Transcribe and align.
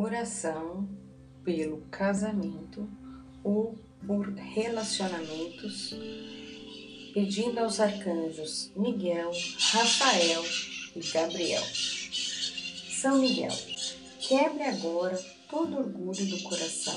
Oração 0.00 0.88
pelo 1.42 1.78
casamento 1.90 2.88
ou 3.42 3.76
por 4.06 4.32
relacionamentos, 4.32 5.92
pedindo 7.12 7.58
aos 7.58 7.80
arcanjos 7.80 8.70
Miguel, 8.76 9.32
Rafael 9.58 10.44
e 10.94 11.00
Gabriel. 11.00 11.64
São 12.92 13.18
Miguel, 13.18 13.50
quebre 14.20 14.62
agora 14.62 15.18
todo 15.50 15.78
orgulho 15.78 16.26
do 16.26 16.42
coração, 16.44 16.94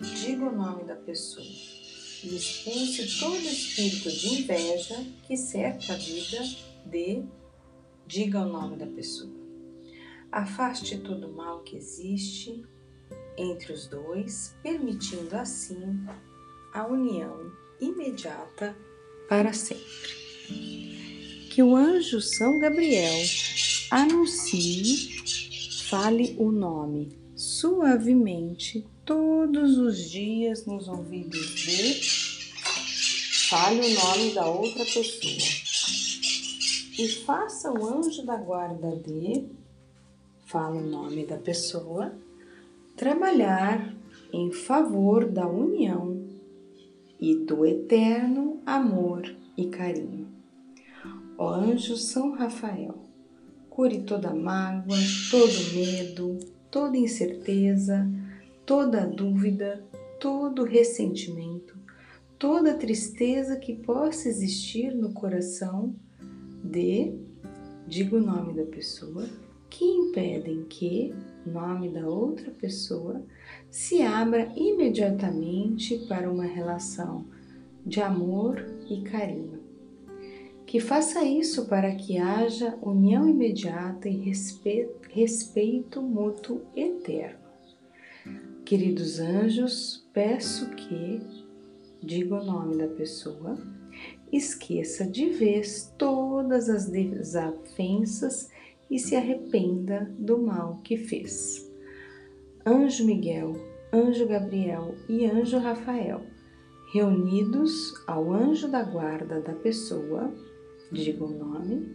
diga 0.00 0.46
o 0.48 0.56
nome 0.56 0.84
da 0.84 0.96
pessoa 0.96 1.44
e 1.44 2.34
expulse 2.34 3.20
todo 3.20 3.42
espírito 3.42 4.10
de 4.10 4.40
inveja 4.40 5.04
que 5.26 5.36
cerca 5.36 5.92
a 5.92 5.96
vida 5.96 6.42
de, 6.86 7.26
diga 8.06 8.40
o 8.40 8.48
nome 8.48 8.78
da 8.78 8.86
pessoa. 8.86 9.45
Afaste 10.36 10.98
todo 10.98 11.28
o 11.28 11.32
mal 11.34 11.62
que 11.62 11.78
existe 11.78 12.62
entre 13.38 13.72
os 13.72 13.86
dois, 13.86 14.54
permitindo 14.62 15.34
assim 15.34 16.06
a 16.74 16.86
união 16.86 17.50
imediata 17.80 18.76
para 19.30 19.54
sempre. 19.54 19.86
Que 21.50 21.62
o 21.62 21.74
anjo 21.74 22.20
São 22.20 22.60
Gabriel 22.60 23.24
anuncie, 23.90 25.24
fale 25.88 26.36
o 26.38 26.52
nome 26.52 27.18
suavemente 27.34 28.86
todos 29.06 29.78
os 29.78 30.10
dias 30.10 30.66
nos 30.66 30.86
ouvidos 30.86 31.48
de, 31.54 31.94
fale 33.48 33.80
o 33.80 33.94
nome 33.94 34.34
da 34.34 34.44
outra 34.44 34.84
pessoa 34.84 35.56
e 36.98 37.08
faça 37.24 37.72
o 37.72 37.86
anjo 37.86 38.22
da 38.26 38.36
guarda 38.36 38.96
de 38.96 39.65
fala 40.46 40.76
o 40.76 40.86
nome 40.86 41.26
da 41.26 41.36
pessoa, 41.36 42.14
trabalhar 42.96 43.92
em 44.32 44.52
favor 44.52 45.28
da 45.28 45.46
união 45.46 46.24
e 47.20 47.34
do 47.34 47.66
eterno 47.66 48.60
amor 48.64 49.34
e 49.56 49.66
carinho. 49.66 50.28
Ó 51.36 51.50
anjo 51.50 51.96
São 51.96 52.32
Rafael, 52.32 52.94
cure 53.68 54.02
toda 54.02 54.32
mágoa, 54.32 54.96
todo 55.30 55.74
medo, 55.74 56.38
toda 56.70 56.96
incerteza, 56.96 58.08
toda 58.64 59.04
dúvida, 59.04 59.84
todo 60.20 60.64
ressentimento, 60.64 61.76
toda 62.38 62.78
tristeza 62.78 63.56
que 63.56 63.74
possa 63.74 64.28
existir 64.28 64.94
no 64.94 65.12
coração 65.12 65.92
de, 66.62 67.18
diga 67.86 68.16
o 68.16 68.20
nome 68.20 68.54
da 68.54 68.64
pessoa, 68.64 69.26
que 69.68 69.84
impedem 69.84 70.64
que 70.64 71.14
o 71.46 71.50
nome 71.50 71.88
da 71.88 72.08
outra 72.08 72.50
pessoa 72.50 73.22
se 73.70 74.02
abra 74.02 74.52
imediatamente 74.56 75.98
para 76.08 76.30
uma 76.30 76.44
relação 76.44 77.26
de 77.84 78.00
amor 78.00 78.64
e 78.88 79.02
carinho. 79.02 79.60
Que 80.66 80.80
faça 80.80 81.24
isso 81.24 81.66
para 81.66 81.94
que 81.94 82.18
haja 82.18 82.76
união 82.82 83.28
imediata 83.28 84.08
e 84.08 84.16
respeito, 84.16 85.08
respeito 85.08 86.02
mútuo 86.02 86.62
eterno. 86.74 87.46
Queridos 88.64 89.20
anjos, 89.20 90.04
peço 90.12 90.70
que, 90.70 91.20
diga 92.02 92.34
o 92.34 92.44
nome 92.44 92.76
da 92.76 92.88
pessoa, 92.88 93.56
esqueça 94.32 95.06
de 95.06 95.30
vez 95.30 95.94
todas 95.96 96.68
as 96.68 96.88
desavenças 96.88 98.50
e 98.90 98.98
se 98.98 99.16
arrependa 99.16 100.12
do 100.18 100.38
mal 100.38 100.80
que 100.82 100.96
fez. 100.96 101.70
Anjo 102.64 103.04
Miguel, 103.04 103.54
Anjo 103.92 104.26
Gabriel 104.26 104.94
e 105.08 105.26
Anjo 105.26 105.58
Rafael, 105.58 106.22
reunidos 106.92 107.94
ao 108.06 108.32
anjo 108.32 108.68
da 108.68 108.82
guarda 108.82 109.40
da 109.40 109.52
pessoa, 109.52 110.32
diga 110.92 111.24
o 111.24 111.28
nome, 111.28 111.94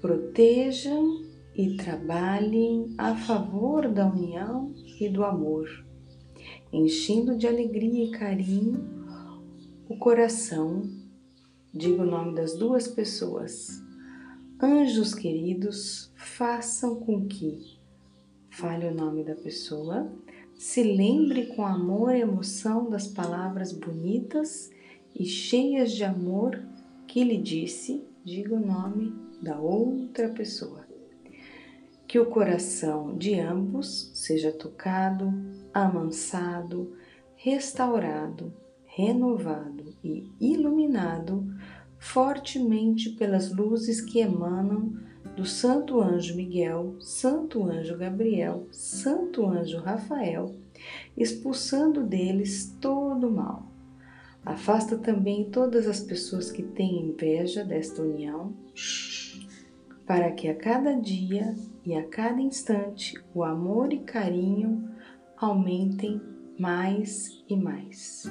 protejam 0.00 1.22
e 1.54 1.76
trabalhem 1.76 2.94
a 2.98 3.14
favor 3.14 3.88
da 3.88 4.06
união 4.06 4.74
e 5.00 5.08
do 5.08 5.24
amor, 5.24 5.68
enchendo 6.72 7.36
de 7.36 7.46
alegria 7.46 8.04
e 8.04 8.10
carinho 8.10 9.04
o 9.88 9.98
coração, 9.98 10.82
diga 11.72 12.02
o 12.02 12.06
nome 12.06 12.34
das 12.34 12.56
duas 12.56 12.88
pessoas, 12.88 13.83
Anjos 14.62 15.12
queridos, 15.14 16.12
façam 16.14 17.00
com 17.00 17.26
que, 17.26 17.76
fale 18.48 18.86
o 18.86 18.94
nome 18.94 19.24
da 19.24 19.34
pessoa, 19.34 20.08
se 20.56 20.80
lembre 20.80 21.46
com 21.46 21.66
amor 21.66 22.14
e 22.14 22.20
emoção 22.20 22.88
das 22.88 23.08
palavras 23.08 23.72
bonitas 23.72 24.70
e 25.12 25.24
cheias 25.24 25.90
de 25.90 26.04
amor 26.04 26.62
que 27.08 27.24
lhe 27.24 27.36
disse, 27.36 28.04
diga 28.24 28.54
o 28.54 28.64
nome 28.64 29.12
da 29.42 29.58
outra 29.58 30.28
pessoa. 30.28 30.86
Que 32.06 32.20
o 32.20 32.26
coração 32.26 33.18
de 33.18 33.40
ambos 33.40 34.12
seja 34.14 34.52
tocado, 34.52 35.34
amansado, 35.74 36.96
restaurado, 37.34 38.54
renovado 38.86 39.96
e 40.04 40.30
iluminado 40.40 41.44
fortemente 42.04 43.08
pelas 43.10 43.50
luzes 43.50 43.98
que 43.98 44.20
emanam 44.20 44.92
do 45.34 45.46
Santo 45.46 46.02
Anjo 46.02 46.36
Miguel, 46.36 46.96
Santo 47.00 47.64
Anjo 47.64 47.96
Gabriel, 47.96 48.68
Santo 48.70 49.46
Anjo 49.46 49.78
Rafael, 49.78 50.54
expulsando 51.16 52.04
deles 52.04 52.76
todo 52.78 53.26
o 53.26 53.32
mal. 53.32 53.66
Afasta 54.44 54.98
também 54.98 55.50
todas 55.50 55.88
as 55.88 56.00
pessoas 56.00 56.52
que 56.52 56.62
têm 56.62 57.08
inveja 57.08 57.64
desta 57.64 58.02
união, 58.02 58.54
para 60.06 60.30
que 60.30 60.46
a 60.46 60.54
cada 60.54 60.92
dia 61.00 61.56
e 61.86 61.94
a 61.94 62.06
cada 62.06 62.40
instante 62.40 63.14
o 63.34 63.42
amor 63.42 63.94
e 63.94 64.00
carinho 64.00 64.90
aumentem 65.38 66.20
mais 66.58 67.42
e 67.48 67.56
mais. 67.56 68.30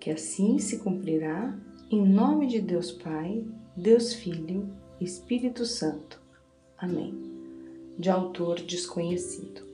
Que 0.00 0.10
assim 0.10 0.58
se 0.58 0.78
cumprirá 0.78 1.54
em 1.90 2.06
nome 2.06 2.46
de 2.46 2.60
Deus 2.60 2.92
Pai, 2.92 3.42
Deus 3.74 4.12
Filho, 4.12 4.68
Espírito 5.00 5.64
Santo. 5.64 6.20
Amém. 6.76 7.14
De 7.98 8.10
autor 8.10 8.60
desconhecido. 8.60 9.67